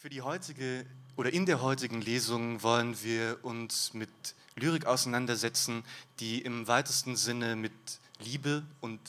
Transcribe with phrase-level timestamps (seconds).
[0.00, 0.86] Für die heutige
[1.16, 4.08] oder in der heutigen Lesung wollen wir uns mit
[4.54, 5.82] Lyrik auseinandersetzen,
[6.20, 7.72] die im weitesten Sinne mit
[8.20, 9.00] Liebe und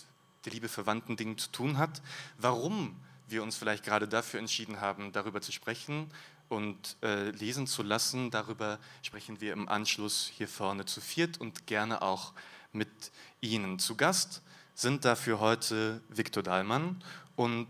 [0.45, 2.01] der Liebe verwandten Dingen zu tun hat.
[2.39, 2.95] Warum
[3.27, 6.09] wir uns vielleicht gerade dafür entschieden haben, darüber zu sprechen
[6.47, 11.67] und äh, lesen zu lassen, darüber sprechen wir im Anschluss hier vorne zu viert und
[11.67, 12.33] gerne auch
[12.73, 12.89] mit
[13.41, 13.77] Ihnen.
[13.77, 14.41] Zu Gast
[14.73, 17.03] sind dafür heute Viktor Dahlmann
[17.35, 17.67] und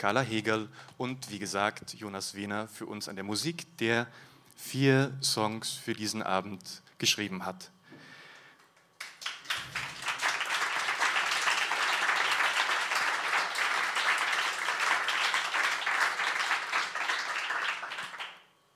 [0.00, 4.06] Carla Hegel und wie gesagt Jonas Wehner für uns an der Musik, der
[4.56, 7.70] vier Songs für diesen Abend geschrieben hat.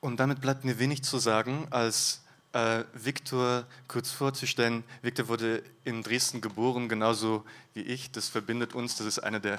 [0.03, 2.21] Und damit bleibt mir wenig zu sagen, als
[2.53, 4.85] äh, Viktor kurz vorzustellen.
[5.03, 8.13] Viktor wurde in Dresden geboren, genauso wie ich.
[8.13, 8.97] Das verbindet uns.
[8.97, 9.59] Das ist eine der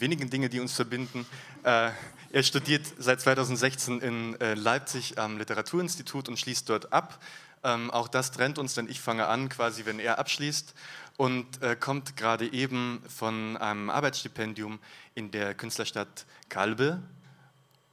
[0.00, 1.26] wenigen Dinge, die uns verbinden.
[1.62, 1.90] Äh,
[2.30, 7.22] er studiert seit 2016 in äh, Leipzig am Literaturinstitut und schließt dort ab.
[7.64, 10.74] Ähm, auch das trennt uns, denn ich fange an, quasi, wenn er abschließt
[11.16, 14.78] und äh, kommt gerade eben von einem Arbeitsstipendium
[15.14, 17.02] in der Künstlerstadt Kalbe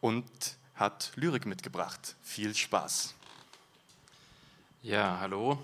[0.02, 0.25] und
[0.75, 2.15] hat Lyrik mitgebracht.
[2.21, 3.15] Viel Spaß.
[4.83, 5.58] Ja, hallo.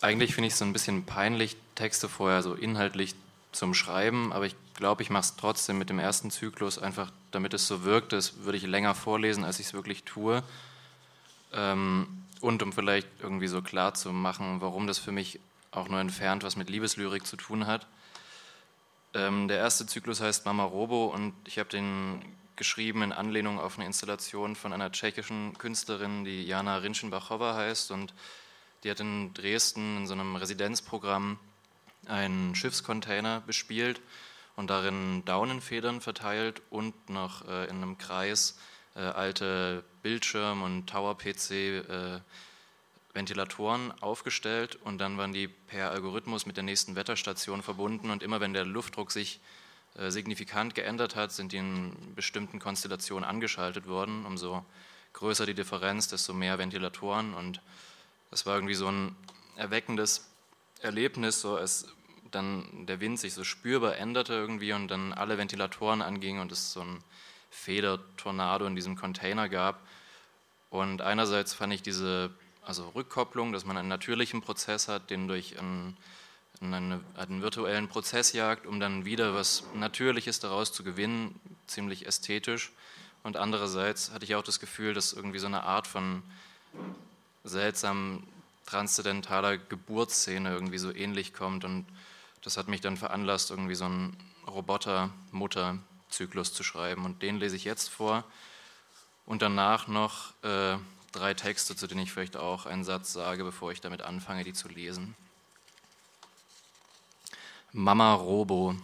[0.00, 3.14] Eigentlich finde ich es so ein bisschen peinlich, Texte vorher so inhaltlich
[3.52, 7.54] zum Schreiben, aber ich glaube, ich mache es trotzdem mit dem ersten Zyklus, einfach damit
[7.54, 10.42] es so wirkt, das würde ich länger vorlesen, als ich es wirklich tue.
[11.52, 15.38] Ähm, und um vielleicht irgendwie so klar zu machen, warum das für mich
[15.70, 17.86] auch nur entfernt was mit Liebeslyrik zu tun hat.
[19.14, 22.20] Ähm, der erste Zyklus heißt Mama Robo und ich habe den
[22.56, 28.14] geschrieben in Anlehnung auf eine Installation von einer tschechischen Künstlerin, die Jana Rinschenbachowa heißt und
[28.82, 31.38] die hat in Dresden in so einem Residenzprogramm
[32.08, 34.00] einen Schiffscontainer bespielt
[34.56, 38.58] und darin Daunenfedern verteilt und noch äh, in einem Kreis
[38.94, 42.20] äh, alte Bildschirm- und Tower-PC äh,
[44.00, 48.52] aufgestellt und dann waren die per Algorithmus mit der nächsten Wetterstation verbunden und immer wenn
[48.52, 49.40] der Luftdruck sich
[49.94, 54.24] äh, signifikant geändert hat, sind die in bestimmten Konstellationen angeschaltet worden.
[54.24, 54.64] Umso
[55.12, 57.60] größer die Differenz, desto mehr Ventilatoren und
[58.30, 59.14] das war irgendwie so ein
[59.56, 60.26] erweckendes
[60.80, 61.86] Erlebnis, so als
[62.34, 66.72] dann der Wind sich so spürbar änderte irgendwie und dann alle Ventilatoren angingen und es
[66.72, 66.98] so ein
[67.50, 69.80] Federtornado in diesem Container gab.
[70.70, 72.30] Und einerseits fand ich diese
[72.64, 75.96] also Rückkopplung, dass man einen natürlichen Prozess hat, den durch einen,
[76.60, 82.72] einen, einen virtuellen Prozess jagt, um dann wieder was Natürliches daraus zu gewinnen, ziemlich ästhetisch.
[83.22, 86.22] Und andererseits hatte ich auch das Gefühl, dass irgendwie so eine Art von
[87.44, 88.26] seltsamen
[88.66, 91.64] transzendentaler Geburtsszene irgendwie so ähnlich kommt.
[91.64, 91.84] Und
[92.42, 94.16] das hat mich dann veranlasst, irgendwie so einen
[94.46, 97.04] Roboter-Mutter-Zyklus zu schreiben.
[97.04, 98.24] Und den lese ich jetzt vor.
[99.24, 100.76] Und danach noch äh,
[101.12, 104.52] drei Texte, zu denen ich vielleicht auch einen Satz sage, bevor ich damit anfange, die
[104.52, 105.14] zu lesen.
[107.72, 108.74] Mama Robo.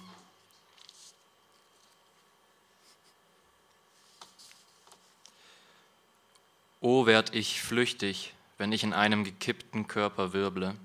[6.81, 10.77] O werd ich flüchtig, wenn ich in einem gekippten Körper wirble.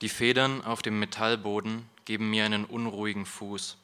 [0.00, 3.76] Die Federn auf dem Metallboden geben mir einen unruhigen Fuß.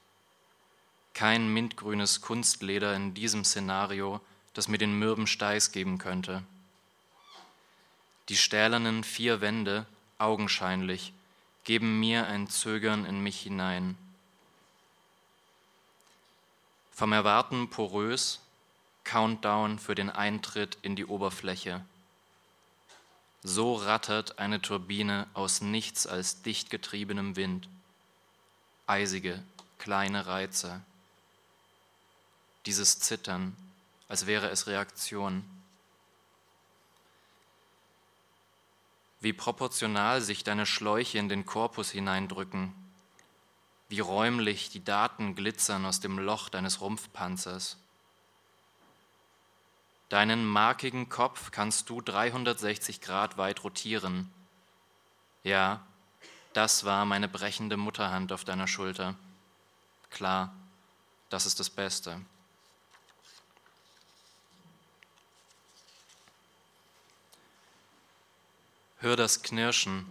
[1.13, 4.21] Kein mintgrünes Kunstleder in diesem Szenario,
[4.55, 6.43] das mir den mürben Steiß geben könnte.
[8.29, 9.87] Die stählernen vier Wände,
[10.19, 11.13] augenscheinlich,
[11.65, 13.99] geben mir ein Zögern in mich hinein.
[16.93, 18.41] Vom Erwarten porös,
[19.05, 21.85] Countdown für den Eintritt in die Oberfläche.
[23.49, 27.69] So rattert eine Turbine aus nichts als dicht getriebenem Wind.
[28.89, 29.41] Eisige,
[29.79, 30.81] kleine Reize.
[32.67, 33.57] Dieses Zittern,
[34.09, 35.45] als wäre es Reaktion.
[39.21, 42.75] Wie proportional sich deine Schläuche in den Korpus hineindrücken.
[43.89, 47.77] Wie räumlich die Daten glitzern aus dem Loch deines Rumpfpanzers.
[50.09, 54.31] Deinen markigen Kopf kannst du 360 Grad weit rotieren.
[55.43, 55.85] Ja,
[56.53, 59.17] das war meine brechende Mutterhand auf deiner Schulter.
[60.11, 60.55] Klar,
[61.29, 62.21] das ist das Beste.
[68.99, 70.07] Hör das Knirschen,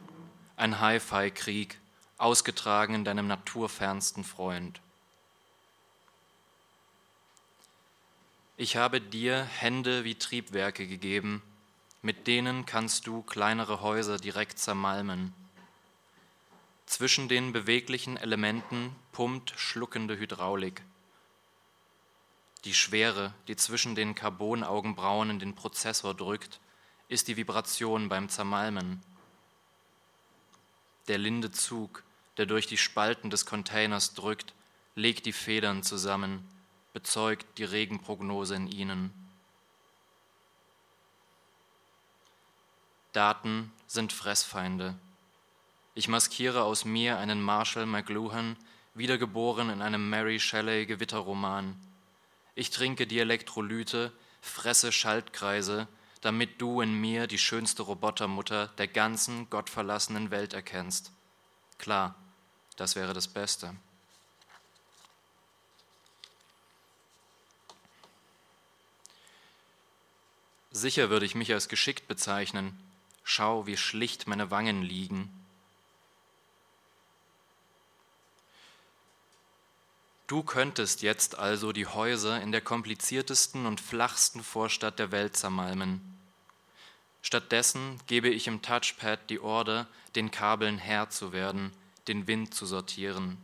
[0.57, 1.79] ein Hi-Fi-Krieg,
[2.17, 4.79] ausgetragen in deinem naturfernsten Freund.
[8.57, 11.41] Ich habe dir Hände wie Triebwerke gegeben,
[12.01, 15.33] mit denen kannst du kleinere Häuser direkt zermalmen.
[16.85, 20.81] Zwischen den beweglichen Elementen pumpt schluckende Hydraulik.
[22.63, 26.61] Die Schwere, die zwischen den Carbonaugenbrauen in den Prozessor drückt,
[27.09, 29.03] ist die Vibration beim Zermalmen.
[31.09, 32.03] Der linde Zug,
[32.37, 34.53] der durch die Spalten des Containers drückt,
[34.95, 36.47] legt die Federn zusammen,
[36.95, 39.11] bezeugt die Regenprognose in ihnen.
[43.11, 44.95] Daten sind Fressfeinde.
[45.93, 48.55] Ich maskiere aus mir einen Marshall McLuhan,
[48.93, 51.75] wiedergeboren in einem Mary Shelley Gewitterroman.
[52.55, 55.89] Ich trinke die Elektrolyte, fresse Schaltkreise,
[56.21, 61.11] damit du in mir die schönste Robotermutter der ganzen gottverlassenen Welt erkennst.
[61.77, 62.15] Klar,
[62.77, 63.75] das wäre das Beste.
[70.75, 72.77] Sicher würde ich mich als geschickt bezeichnen.
[73.23, 75.29] Schau, wie schlicht meine Wangen liegen.
[80.27, 86.01] Du könntest jetzt also die Häuser in der kompliziertesten und flachsten Vorstadt der Welt zermalmen.
[87.21, 89.87] Stattdessen gebe ich im Touchpad die Order,
[90.17, 91.71] den Kabeln Herr zu werden,
[92.09, 93.37] den Wind zu sortieren.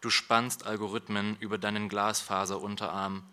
[0.00, 3.24] Du spannst Algorithmen über deinen Glasfaserunterarm,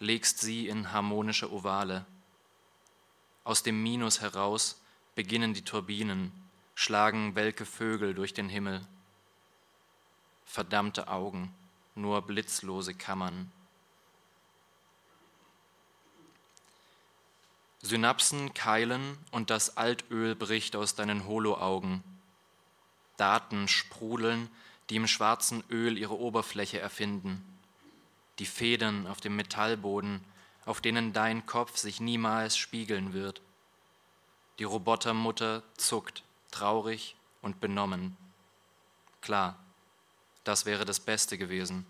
[0.00, 2.04] legst sie in harmonische Ovale.
[3.44, 4.80] Aus dem Minus heraus
[5.14, 6.32] beginnen die Turbinen,
[6.74, 8.86] schlagen welke Vögel durch den Himmel.
[10.46, 11.54] Verdammte Augen,
[11.94, 13.52] nur blitzlose Kammern.
[17.82, 22.02] Synapsen keilen und das Altöl bricht aus deinen Holoaugen.
[23.18, 24.48] Daten sprudeln,
[24.88, 27.44] die im schwarzen Öl ihre Oberfläche erfinden.
[28.38, 30.24] Die Federn auf dem Metallboden
[30.66, 33.40] auf denen dein Kopf sich niemals spiegeln wird.
[34.58, 38.16] Die Robotermutter zuckt, traurig und benommen.
[39.20, 39.58] Klar,
[40.44, 41.86] das wäre das Beste gewesen.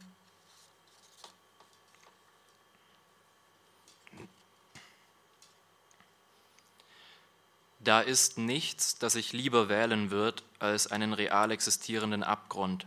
[7.80, 12.86] Da ist nichts, das ich lieber wählen würde, als einen real existierenden Abgrund.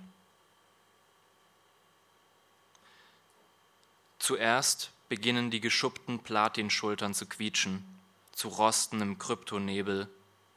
[4.17, 7.85] Zuerst beginnen die geschuppten Platinschultern zu quietschen,
[8.31, 10.09] zu rosten im Kryptonebel,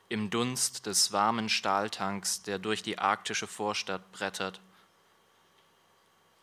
[0.08, 4.60] im Dunst des warmen Stahltanks, der durch die arktische Vorstadt brettert.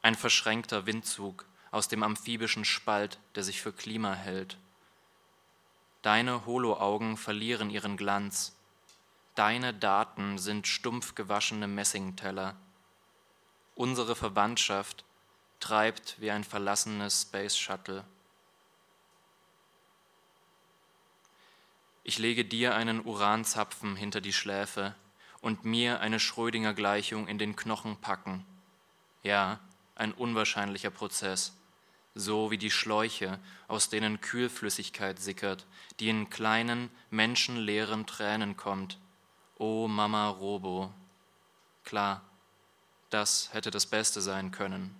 [0.01, 4.57] Ein verschränkter Windzug aus dem amphibischen Spalt, der sich für Klima hält.
[6.01, 8.55] Deine Holoaugen verlieren ihren Glanz.
[9.35, 12.55] Deine Daten sind stumpf gewaschene Messingteller.
[13.75, 15.03] Unsere Verwandtschaft
[15.59, 18.03] treibt wie ein verlassenes Space Shuttle.
[22.03, 24.95] Ich lege dir einen Uranzapfen hinter die Schläfe
[25.41, 28.45] und mir eine Schrödinger Gleichung in den Knochen packen.
[29.23, 29.59] Ja,
[29.95, 31.53] ein unwahrscheinlicher Prozess,
[32.15, 35.65] so wie die Schläuche, aus denen Kühlflüssigkeit sickert,
[35.99, 38.99] die in kleinen, menschenleeren Tränen kommt.
[39.57, 40.93] O oh Mama Robo.
[41.83, 42.21] Klar,
[43.09, 44.95] das hätte das Beste sein können.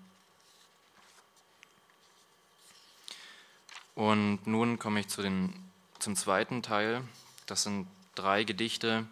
[3.98, 5.52] Und nun komme ich zu den,
[5.98, 7.02] zum zweiten Teil.
[7.48, 9.08] Das sind drei Gedichte,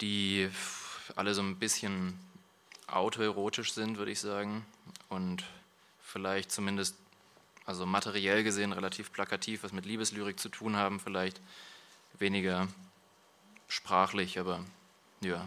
[0.00, 0.48] die
[1.16, 2.18] alle so ein bisschen
[2.86, 4.64] autoerotisch sind, würde ich sagen.
[5.10, 5.44] Und
[6.00, 6.96] vielleicht zumindest,
[7.66, 11.38] also materiell gesehen, relativ plakativ, was mit Liebeslyrik zu tun haben, vielleicht
[12.18, 12.68] weniger
[13.68, 14.64] sprachlich, aber
[15.20, 15.46] ja.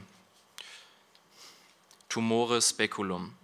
[2.07, 3.35] Tumore Speculum.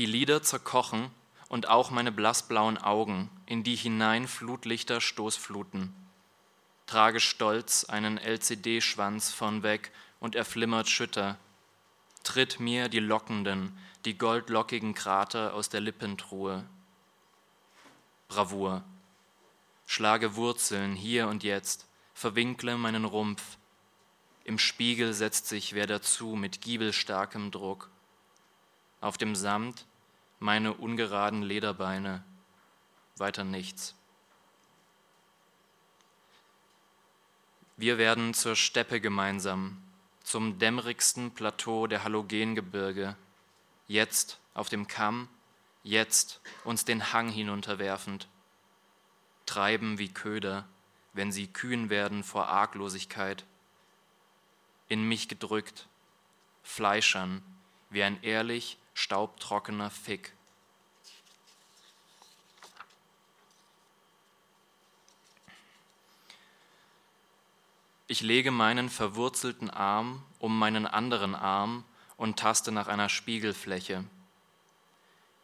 [0.00, 1.10] Die Lieder zerkochen
[1.50, 5.94] und auch meine blassblauen Augen, in die hinein Flutlichter stoßfluten.
[6.86, 11.36] Trage stolz einen LCD-Schwanz vornweg und er flimmert schütter.
[12.22, 16.64] Tritt mir die lockenden, die goldlockigen Krater aus der Lippentruhe.
[18.28, 18.82] Bravour.
[19.84, 23.58] Schlage Wurzeln hier und jetzt, verwinkle meinen Rumpf.
[24.44, 27.90] Im Spiegel setzt sich wer dazu mit giebelstarkem Druck
[29.02, 29.84] auf dem Samt
[30.40, 32.24] meine ungeraden Lederbeine,
[33.18, 33.94] weiter nichts.
[37.76, 39.82] Wir werden zur Steppe gemeinsam,
[40.24, 43.16] zum dämmerigsten Plateau der Halogengebirge,
[43.86, 45.28] jetzt auf dem Kamm,
[45.82, 48.26] jetzt uns den Hang hinunterwerfend,
[49.44, 50.66] treiben wie Köder,
[51.12, 53.44] wenn sie kühn werden vor Arglosigkeit,
[54.88, 55.86] in mich gedrückt,
[56.62, 57.42] fleischern
[57.90, 60.32] wie ein ehrlich staubtrockener Fick.
[68.08, 71.84] Ich lege meinen verwurzelten Arm um meinen anderen Arm
[72.18, 74.04] und taste nach einer Spiegelfläche.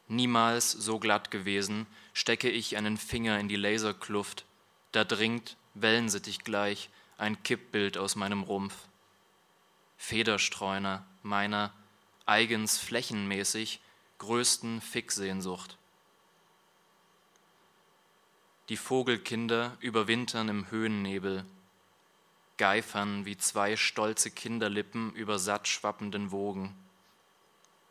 [0.09, 4.45] Niemals so glatt gewesen, stecke ich einen Finger in die Laserkluft,
[4.93, 8.75] da dringt, wellensittich gleich, ein Kippbild aus meinem Rumpf.
[9.97, 11.73] Federstreuner meiner,
[12.27, 13.81] eigens flächenmäßig,
[14.19, 15.79] größten Ficksehnsucht.
[18.69, 21.45] Die Vogelkinder überwintern im Höhennebel,
[22.57, 26.75] geifern wie zwei stolze Kinderlippen über satt schwappenden Wogen.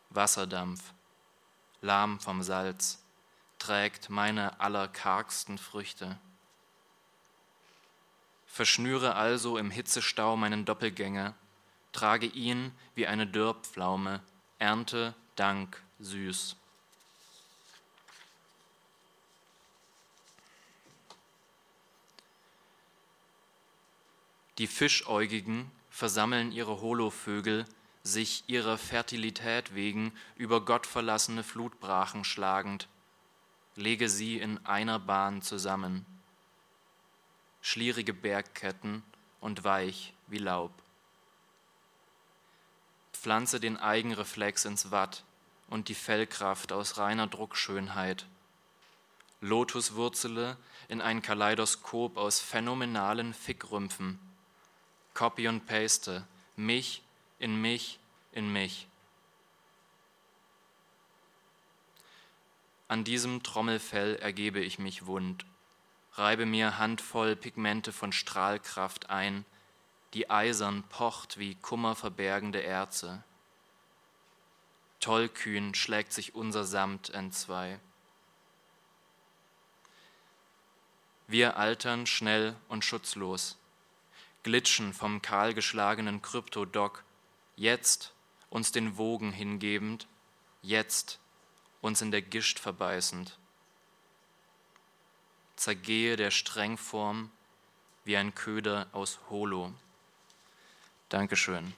[0.10, 0.82] Wasserdampf,
[1.82, 3.01] lahm vom Salz,
[3.58, 6.20] trägt meine allerkargsten Früchte.
[8.48, 11.36] Verschnüre also im Hitzestau meinen Doppelgänger,
[11.96, 14.22] trage ihn wie eine Dürrpflaume,
[14.60, 16.58] ernte Dank süß.
[24.58, 27.66] Die Fischäugigen versammeln ihre Holovögel,
[28.04, 32.88] sich ihrer Fertilität wegen über gottverlassene Flutbrachen schlagend.
[33.75, 36.06] Lege sie in einer Bahn zusammen.
[37.62, 39.02] Schlierige Bergketten
[39.40, 40.85] und weich wie Laub.
[43.25, 45.24] Pflanze den Eigenreflex ins Watt
[45.67, 48.27] und die Fellkraft aus reiner Druckschönheit.
[49.41, 50.58] Lotuswurzele
[50.89, 54.20] in ein Kaleidoskop aus phänomenalen Fickrümpfen
[55.15, 57.01] Copy und Paste, mich
[57.39, 57.98] in mich
[58.32, 58.86] in mich.
[62.88, 65.48] An diesem Trommelfell ergebe ich mich wund,
[66.13, 69.46] reibe mir handvoll Pigmente von Strahlkraft ein,
[70.15, 73.24] die eisern pocht wie kummerverbergende Erze.
[75.00, 77.79] Tollkühn schlägt sich unser Samt entzwei.
[81.27, 83.57] Wir altern schnell und schutzlos
[84.45, 87.03] glitschen vom kahlgeschlagenen Kryptodock,
[87.55, 88.13] jetzt
[88.51, 90.05] uns den Wogen hingebend,
[90.62, 91.19] jetzt
[91.81, 93.39] uns in der Gischt verbeißend.
[95.55, 97.31] Zergehe der Strengform
[98.03, 99.74] wie ein Köder aus Holo.
[101.09, 101.74] Dankeschön.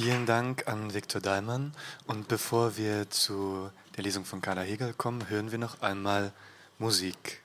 [0.00, 1.74] Vielen Dank an Viktor Dahlmann.
[2.06, 6.32] Und bevor wir zu der Lesung von Carla Hegel kommen, hören wir noch einmal
[6.78, 7.42] Musik.